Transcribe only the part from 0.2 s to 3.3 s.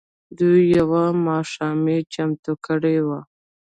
دوی يوه ماښامنۍ چمتو کړې وه.